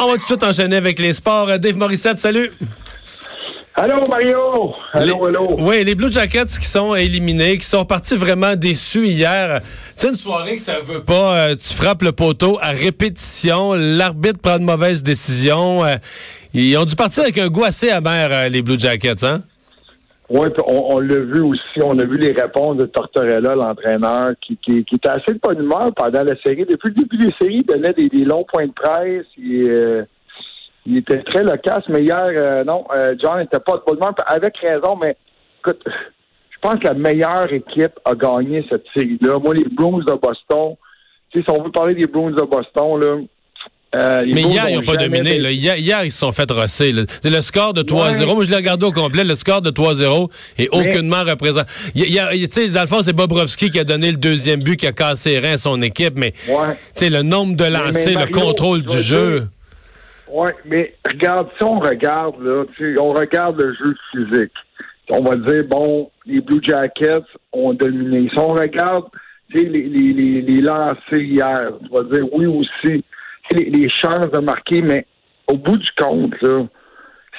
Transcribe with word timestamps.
On 0.00 0.06
va 0.06 0.12
tout 0.12 0.22
de 0.22 0.26
suite 0.26 0.44
enchaîner 0.44 0.76
avec 0.76 0.98
les 0.98 1.12
sports. 1.12 1.58
Dave 1.58 1.76
Morissette, 1.76 2.18
salut. 2.18 2.52
Allô, 3.74 4.04
Mario! 4.08 4.74
Allô, 4.92 5.26
allô! 5.26 5.56
Oui, 5.58 5.84
les 5.84 5.94
Blue 5.94 6.10
Jackets 6.10 6.58
qui 6.60 6.66
sont 6.66 6.96
éliminés, 6.96 7.58
qui 7.58 7.66
sont 7.66 7.84
partis 7.84 8.16
vraiment 8.16 8.56
déçus 8.56 9.06
hier. 9.06 9.60
C'est 9.94 10.08
une 10.08 10.16
soirée 10.16 10.56
que 10.56 10.62
ça 10.62 10.78
veut 10.84 11.02
pas. 11.04 11.36
Euh, 11.36 11.56
tu 11.56 11.74
frappes 11.74 12.02
le 12.02 12.10
poteau 12.10 12.58
à 12.60 12.70
répétition. 12.70 13.74
L'arbitre 13.74 14.40
prend 14.40 14.58
de 14.58 14.64
mauvaises 14.64 15.04
décisions. 15.04 15.84
Euh, 15.84 15.96
ils 16.54 16.76
ont 16.76 16.84
dû 16.84 16.96
partir 16.96 17.22
avec 17.22 17.38
un 17.38 17.48
goût 17.48 17.64
assez 17.64 17.90
amer, 17.90 18.28
euh, 18.32 18.48
les 18.48 18.62
Blue 18.62 18.78
Jackets, 18.78 19.24
hein? 19.24 19.42
Oui, 20.30 20.48
on, 20.66 20.96
on 20.96 20.98
l'a 20.98 21.16
vu 21.16 21.40
aussi. 21.40 21.80
On 21.82 21.98
a 21.98 22.04
vu 22.04 22.18
les 22.18 22.32
réponses 22.32 22.76
de 22.76 22.84
Tortorella, 22.86 23.54
l'entraîneur, 23.54 24.32
qui, 24.40 24.58
qui, 24.58 24.84
qui, 24.84 24.96
était 24.96 25.08
assez 25.08 25.32
de 25.32 25.38
bonne 25.42 25.62
humeur 25.62 25.90
pendant 25.96 26.22
la 26.22 26.36
série. 26.42 26.66
Depuis 26.66 26.88
le 26.88 27.02
début 27.02 27.16
des 27.16 27.32
séries, 27.40 27.62
il 27.62 27.66
donnait 27.66 27.94
des, 27.94 28.08
des 28.08 28.24
longs 28.24 28.44
points 28.44 28.66
de 28.66 28.72
presse. 28.72 29.26
Et, 29.38 29.62
euh, 29.68 30.04
il 30.88 30.96
était 30.98 31.22
très 31.22 31.42
loquace, 31.42 31.84
mais 31.88 32.02
hier, 32.02 32.18
euh, 32.18 32.64
non, 32.64 32.84
euh, 32.94 33.14
John 33.22 33.38
n'était 33.38 33.60
pas 33.60 33.76
de 33.76 33.82
bonne 33.86 33.98
humeur, 33.98 34.14
avec 34.26 34.56
raison, 34.56 34.96
mais 34.96 35.16
écoute, 35.60 35.82
je 35.86 36.58
pense 36.62 36.76
que 36.76 36.88
la 36.88 36.94
meilleure 36.94 37.52
équipe 37.52 38.00
a 38.06 38.14
gagné 38.14 38.64
cette 38.70 38.86
série-là. 38.94 39.38
Moi, 39.38 39.54
les 39.54 39.66
Bruins 39.70 39.98
de 39.98 40.14
Boston, 40.14 40.76
si 41.30 41.44
on 41.48 41.62
veut 41.62 41.70
parler 41.70 41.94
des 41.94 42.06
Bruins 42.06 42.30
de 42.30 42.42
Boston, 42.42 43.00
là, 43.00 43.18
euh, 43.94 44.22
mais 44.26 44.42
hier, 44.42 44.68
ils 44.68 44.76
n'ont 44.76 44.82
pas 44.82 44.96
dominé. 44.96 45.38
Là. 45.38 45.50
Hier, 45.50 45.76
hier, 45.76 46.04
ils 46.04 46.12
se 46.12 46.18
sont 46.18 46.32
fait 46.32 46.50
rosser. 46.50 46.92
Le 46.92 47.40
score 47.40 47.72
de 47.72 47.82
3-0, 47.82 48.34
moi 48.34 48.44
je 48.44 48.50
l'ai 48.50 48.56
regardé 48.56 48.84
au 48.84 48.92
complet, 48.92 49.24
le 49.24 49.34
score 49.34 49.62
de 49.62 49.70
3-0 49.70 50.30
est 50.58 50.68
aucunement 50.68 51.22
représenté. 51.24 51.70
Dans 51.94 52.80
le 52.82 52.86
fond, 52.86 53.00
c'est 53.02 53.14
Bobrovski 53.14 53.70
qui 53.70 53.78
a 53.78 53.84
donné 53.84 54.10
le 54.10 54.18
deuxième 54.18 54.62
but, 54.62 54.76
qui 54.76 54.86
a 54.86 54.92
cassé 54.92 55.30
les 55.30 55.38
reins 55.38 55.54
à 55.54 55.58
son 55.58 55.80
équipe, 55.80 56.14
mais 56.16 56.34
ouais. 56.48 57.08
le 57.08 57.22
nombre 57.22 57.56
de 57.56 57.64
lancers, 57.64 58.18
le 58.18 58.30
contrôle 58.30 58.82
du 58.82 58.98
jeu. 58.98 59.44
Oui, 60.30 60.50
mais 60.66 60.94
regarde, 61.06 61.48
si 61.56 61.64
on 61.64 61.78
regarde, 61.78 62.34
là, 62.42 62.64
on 63.00 63.12
regarde 63.12 63.62
le 63.62 63.72
jeu 63.74 63.94
physique. 64.12 64.52
On 65.08 65.22
va 65.22 65.36
dire, 65.36 65.64
bon, 65.64 66.10
les 66.26 66.42
Blue 66.42 66.60
Jackets 66.62 67.24
ont 67.54 67.72
dominé. 67.72 68.28
Si 68.30 68.38
on 68.38 68.48
regarde 68.48 69.06
les, 69.54 69.64
les, 69.64 69.88
les, 69.88 70.42
les 70.42 70.60
lancers 70.60 70.98
hier, 71.14 71.70
on 71.90 71.96
va 71.96 72.04
dire 72.14 72.26
oui 72.34 72.44
aussi 72.44 73.02
les, 73.52 73.70
les, 73.70 73.88
chances 73.88 74.30
de 74.30 74.38
marquer, 74.38 74.82
mais 74.82 75.06
au 75.46 75.56
bout 75.56 75.76
du 75.76 75.90
compte, 75.96 76.40
là, 76.42 76.66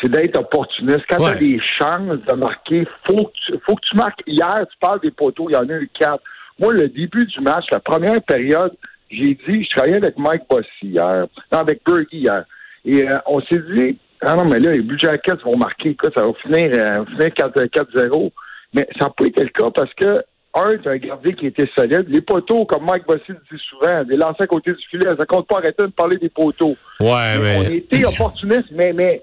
c'est 0.00 0.10
d'être 0.10 0.38
opportuniste. 0.38 1.04
Quand 1.08 1.22
ouais. 1.22 1.30
tu 1.30 1.36
as 1.36 1.38
des 1.38 1.60
chances 1.78 2.24
de 2.26 2.34
marquer, 2.34 2.86
faut 3.06 3.24
que 3.24 3.32
tu, 3.46 3.52
faut 3.66 3.74
que 3.74 3.86
tu 3.88 3.96
marques. 3.96 4.22
Hier, 4.26 4.66
tu 4.70 4.78
parles 4.80 5.00
des 5.00 5.10
poteaux, 5.10 5.48
il 5.48 5.54
y 5.54 5.56
en 5.56 5.68
a 5.68 5.74
eu 5.74 5.90
quatre. 5.98 6.22
Moi, 6.58 6.72
le 6.72 6.88
début 6.88 7.24
du 7.24 7.40
match, 7.40 7.66
la 7.70 7.80
première 7.80 8.22
période, 8.22 8.74
j'ai 9.10 9.38
dit, 9.46 9.64
je 9.64 9.70
travaillais 9.70 9.96
avec 9.96 10.18
Mike 10.18 10.42
Bossy 10.48 10.68
hier, 10.82 11.26
non, 11.52 11.58
avec 11.58 11.82
Bergie 11.84 12.18
hier. 12.18 12.44
Et 12.84 13.08
euh, 13.08 13.18
on 13.26 13.40
s'est 13.42 13.62
dit, 13.74 13.98
ah 14.20 14.34
non, 14.36 14.44
mais 14.44 14.58
là, 14.58 14.72
les 14.72 14.80
Blue 14.80 14.98
Jackets 14.98 15.42
vont 15.44 15.56
marquer, 15.56 15.94
quoi, 15.94 16.10
ça 16.16 16.26
va 16.26 16.32
finir, 16.34 16.70
euh, 16.72 17.04
finir 17.06 17.28
4-0. 17.28 18.32
Mais 18.74 18.86
ça 18.98 19.06
n'a 19.06 19.10
pas 19.10 19.26
été 19.26 19.42
le 19.42 19.50
cas 19.50 19.70
parce 19.74 19.92
que 19.94 20.22
un, 20.66 20.78
un 20.84 20.96
gardien 20.96 21.32
qui 21.32 21.46
était 21.46 21.68
solide. 21.76 22.06
Les 22.08 22.20
poteaux, 22.20 22.64
comme 22.64 22.84
Mike 22.84 23.06
Bossy 23.06 23.22
le 23.28 23.38
dit 23.50 23.62
souvent, 23.68 24.04
des 24.04 24.16
lancers 24.16 24.42
à 24.42 24.46
côté 24.46 24.72
du 24.72 24.84
filet, 24.90 25.08
ça 25.18 25.26
compte 25.26 25.46
pas 25.46 25.58
arrêter 25.58 25.84
de 25.84 25.92
parler 25.92 26.16
des 26.16 26.28
poteaux. 26.28 26.76
Ouais, 27.00 27.38
mais... 27.40 27.58
On 27.58 27.62
était 27.70 28.04
opportunistes, 28.06 28.70
mais, 28.72 28.92
mais 28.92 29.22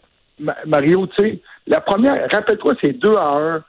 Mario, 0.66 1.08
tu 1.08 1.23
sais, 1.23 1.39
la 1.67 1.81
première, 1.81 2.27
rappelle-toi, 2.31 2.73
c'est 2.81 2.94
2 2.94 3.16
à 3.16 3.36
1 3.38 3.64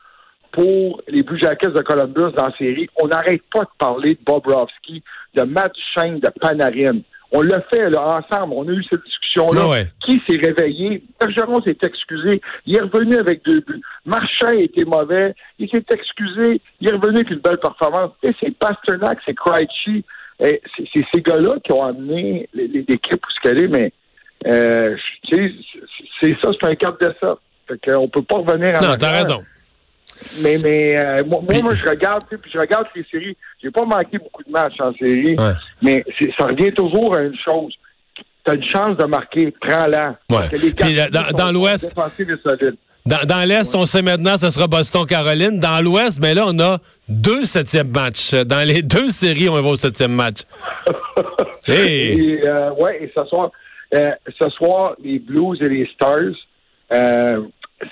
pour 0.52 1.02
les 1.08 1.22
Blue 1.22 1.38
Jackets 1.38 1.70
de 1.70 1.82
Columbus 1.82 2.32
dans 2.34 2.46
la 2.46 2.56
série. 2.56 2.88
On 3.02 3.08
n'arrête 3.08 3.42
pas 3.52 3.60
de 3.60 3.70
parler 3.78 4.14
de 4.14 4.20
Bobrovski, 4.24 5.02
de 5.34 5.42
Matt 5.42 5.72
Shane, 5.94 6.18
de 6.18 6.28
Panarin. 6.40 7.00
On 7.32 7.42
l'a 7.42 7.60
fait 7.62 7.90
là, 7.90 8.20
ensemble. 8.20 8.54
On 8.56 8.68
a 8.68 8.72
eu 8.72 8.84
cette 8.90 9.02
discussion-là. 9.02 9.68
Ouais. 9.68 9.86
Qui 10.06 10.22
s'est 10.28 10.38
réveillé? 10.38 11.02
Bergeron 11.20 11.60
s'est 11.62 11.76
excusé. 11.82 12.40
Il 12.66 12.76
est 12.76 12.80
revenu 12.80 13.16
avec 13.16 13.44
deux 13.44 13.60
buts. 13.60 13.82
Marchand 14.04 14.50
était 14.50 14.84
mauvais. 14.84 15.34
Il 15.58 15.68
s'est 15.68 15.84
excusé. 15.90 16.60
Il 16.80 16.88
est 16.88 16.92
revenu 16.92 17.16
avec 17.16 17.30
une 17.30 17.40
belle 17.40 17.58
performance. 17.58 18.12
Et 18.22 18.30
c'est 18.40 18.56
Pasternak, 18.56 19.18
c'est 19.26 19.34
Krejci. 19.34 20.04
C'est 20.40 20.60
ces 21.14 21.22
gars-là 21.22 21.56
qui 21.64 21.72
ont 21.72 21.82
amené 21.82 22.48
l'équipe 22.54 23.14
où 23.14 23.30
ce 23.30 23.40
qu'elle 23.42 23.64
est, 23.64 23.68
mais 23.68 23.90
euh, 24.46 24.94
c'est 25.30 26.36
ça, 26.42 26.50
c'est 26.60 26.66
un 26.66 26.74
cap 26.74 27.00
de 27.00 27.12
ça. 27.22 27.38
Fait 27.66 27.90
qu'on 27.90 28.08
peut 28.08 28.22
pas 28.22 28.36
revenir 28.36 28.76
à 28.76 28.80
Non, 28.80 28.96
t'as 28.98 29.12
raison. 29.12 29.42
Mais, 30.42 30.56
mais 30.62 30.96
euh, 30.96 31.24
moi, 31.26 31.40
puis, 31.48 31.62
moi, 31.62 31.74
je 31.74 31.88
regarde, 31.88 32.24
puis 32.28 32.50
je 32.52 32.58
regarde 32.58 32.86
les 32.94 33.04
séries. 33.10 33.36
J'ai 33.62 33.70
pas 33.70 33.84
manqué 33.84 34.18
beaucoup 34.18 34.42
de 34.42 34.50
matchs 34.50 34.80
en 34.80 34.92
série, 34.94 35.36
ouais. 35.36 35.52
mais 35.82 36.04
ça 36.38 36.46
revient 36.46 36.72
toujours 36.72 37.14
à 37.14 37.22
une 37.22 37.36
chose. 37.44 37.72
Tu 38.44 38.50
as 38.50 38.54
une 38.54 38.64
chance 38.64 38.96
de 38.96 39.04
marquer, 39.04 39.52
prends-la. 39.60 40.16
Ouais. 40.30 41.08
Dans, 41.10 41.30
dans 41.36 41.52
l'Ouest. 41.52 41.96
Dans, 43.06 43.24
dans 43.24 43.48
l'Est, 43.48 43.72
ouais. 43.72 43.80
on 43.80 43.86
sait 43.86 44.02
maintenant, 44.02 44.36
ce 44.36 44.50
sera 44.50 44.66
Boston-Caroline. 44.66 45.60
Dans 45.60 45.82
l'Ouest, 45.82 46.18
mais 46.20 46.34
là, 46.34 46.44
on 46.48 46.58
a 46.58 46.78
deux 47.08 47.44
septièmes 47.44 47.90
matchs. 47.90 48.34
Dans 48.34 48.66
les 48.66 48.82
deux 48.82 49.10
séries, 49.10 49.48
on 49.48 49.60
va 49.60 49.68
au 49.68 49.76
septième 49.76 50.12
match. 50.12 50.42
hey. 51.68 52.20
et, 52.20 52.48
euh, 52.48 52.72
ouais, 52.72 53.04
et 53.04 53.12
ce 53.14 53.24
soir, 53.26 53.50
euh, 53.94 54.10
ce 54.40 54.48
soir, 54.50 54.94
les 55.02 55.20
Blues 55.20 55.58
et 55.60 55.68
les 55.68 55.88
Stars, 55.94 56.34
euh, 56.92 57.42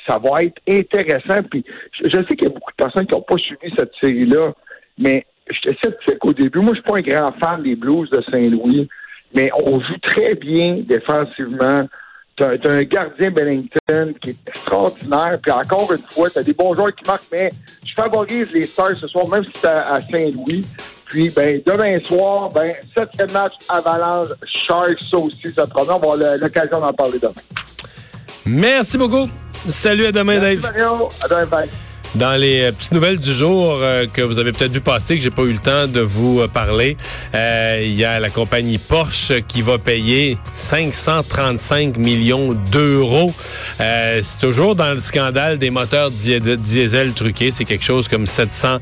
ça 0.06 0.18
va 0.18 0.42
être 0.42 0.60
intéressant. 0.68 1.42
Puis 1.50 1.64
je, 2.02 2.10
sais 2.10 2.36
qu'il 2.36 2.44
y 2.44 2.46
a 2.46 2.54
beaucoup 2.54 2.70
de 2.70 2.82
personnes 2.82 3.06
qui 3.06 3.14
n'ont 3.14 3.22
pas 3.22 3.36
suivi 3.36 3.72
cette 3.76 3.92
série-là, 4.00 4.52
mais 4.98 5.26
j'étais 5.50 5.76
sceptique 5.82 6.24
au 6.24 6.32
début. 6.32 6.60
Moi, 6.60 6.74
je 6.74 6.80
suis 6.80 6.82
pas 6.82 6.98
un 6.98 7.02
grand 7.02 7.32
fan 7.38 7.62
des 7.62 7.76
Blues 7.76 8.08
de 8.10 8.22
Saint-Louis, 8.30 8.88
mais 9.34 9.50
on 9.64 9.80
joue 9.80 9.98
très 10.02 10.34
bien 10.34 10.82
défensivement. 10.86 11.88
T'as 12.36 12.50
as 12.50 12.68
un 12.68 12.82
gardien 12.82 13.30
Bennington 13.30 14.12
qui 14.20 14.30
est 14.30 14.48
extraordinaire. 14.48 15.38
Puis 15.40 15.52
encore 15.52 15.92
une 15.92 16.02
fois, 16.10 16.28
t'as 16.30 16.42
des 16.42 16.54
bons 16.54 16.72
joueurs 16.72 16.94
qui 16.94 17.06
marquent, 17.06 17.30
mais 17.30 17.50
je 17.86 17.94
favorise 17.94 18.52
les 18.52 18.62
Stars 18.62 18.94
ce 18.94 19.06
soir, 19.06 19.28
même 19.28 19.44
si 19.44 19.52
c'est 19.54 19.68
à, 19.68 19.84
à 19.84 20.00
Saint-Louis. 20.00 20.64
Puis, 21.06 21.30
ben, 21.30 21.60
demain 21.64 21.98
soir, 22.04 22.48
ben, 22.52 22.66
septième 22.96 23.30
match 23.30 23.52
Avalanche 23.68 24.28
Sharks, 24.46 25.00
ça 25.10 25.16
aussi, 25.16 25.48
ça 25.48 25.66
promet. 25.66 25.92
On 25.92 25.98
va 25.98 26.14
avoir 26.14 26.38
l'occasion 26.38 26.80
d'en 26.80 26.92
parler 26.92 27.20
demain. 27.20 27.34
Merci 28.46 28.98
beaucoup. 28.98 29.28
Salut, 29.68 30.06
à 30.06 30.12
demain, 30.12 30.38
Merci 30.40 30.60
Dave. 30.60 30.72
Mario. 30.72 31.08
À 31.22 31.28
demain, 31.28 31.46
bye. 31.46 31.68
Dans 32.14 32.40
les 32.40 32.62
euh, 32.62 32.70
petites 32.70 32.92
nouvelles 32.92 33.18
du 33.18 33.32
jour 33.32 33.76
euh, 33.80 34.06
que 34.12 34.22
vous 34.22 34.38
avez 34.38 34.52
peut-être 34.52 34.70
vu 34.70 34.80
passer, 34.80 35.16
que 35.16 35.22
j'ai 35.22 35.32
pas 35.32 35.42
eu 35.42 35.52
le 35.52 35.58
temps 35.58 35.88
de 35.88 35.98
vous 35.98 36.40
euh, 36.40 36.46
parler, 36.46 36.96
il 37.34 37.94
y 37.94 38.04
a 38.04 38.20
la 38.20 38.30
compagnie 38.30 38.78
Porsche 38.78 39.40
qui 39.48 39.62
va 39.62 39.78
payer 39.78 40.38
535 40.54 41.96
millions 41.96 42.52
d'euros. 42.70 43.32
c'est 43.78 44.40
toujours 44.40 44.76
dans 44.76 44.92
le 44.92 45.00
scandale 45.00 45.58
des 45.58 45.70
moteurs 45.70 46.12
di 46.12 46.40
diesel 46.40 47.12
truqués. 47.12 47.50
C'est 47.50 47.64
quelque 47.64 47.84
chose 47.84 48.06
comme 48.06 48.26
700 48.26 48.78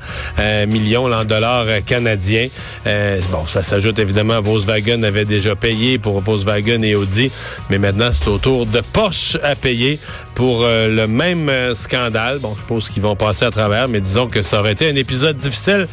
millions 0.68 1.10
en 1.10 1.24
dollars 1.24 1.66
canadiens. 1.86 2.48
bon, 2.84 3.46
ça 3.46 3.62
s'ajoute 3.62 3.98
évidemment 3.98 4.34
à 4.34 4.40
Volkswagen 4.40 5.02
avait 5.02 5.24
déjà 5.24 5.56
payé 5.56 5.98
pour 5.98 6.20
Volkswagen 6.20 6.82
et 6.82 6.94
Audi, 6.94 7.32
mais 7.70 7.78
maintenant 7.78 8.10
c'est 8.12 8.28
au 8.28 8.38
tour 8.38 8.66
de 8.66 8.82
Porsche 8.92 9.38
à 9.42 9.54
payer 9.54 9.98
pour 10.34 10.62
le 10.62 11.06
même 11.06 11.74
scandale. 11.74 12.38
Bon, 12.38 12.54
je 12.58 12.64
pense 12.66 12.88
qu'ils 12.88 13.02
vont 13.02 13.16
passer 13.16 13.44
à 13.44 13.50
travers, 13.50 13.88
mais 13.88 14.00
disons 14.00 14.28
que 14.28 14.42
ça 14.42 14.60
aurait 14.60 14.72
été 14.72 14.88
un 14.88 14.96
épisode 14.96 15.36
difficile 15.36 15.88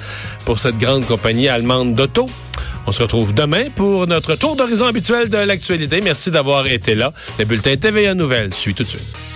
pour 0.46 0.60
cette 0.60 0.78
grande 0.78 1.06
compagnie 1.06 1.48
allemande 1.48 1.94
d'auto. 1.94 2.28
On 2.88 2.92
se 2.92 3.04
retrouve 3.04 3.34
demain 3.34 3.66
pour 3.76 4.08
notre 4.08 4.36
tour 4.36 4.56
d'horizon 4.56 4.88
habituel 4.88 5.30
de 5.30 5.38
l'actualité. 5.38 6.02
Merci 6.02 6.32
d'avoir 6.32 6.66
été 6.68 6.96
là. 6.96 7.14
Le 7.38 7.46
bulletin 7.46 7.76
TVA 7.76 8.16
Nouvelles 8.16 8.54
suit 8.54 8.74
tout 8.74 8.84
de 8.84 8.88
suite. 8.88 9.29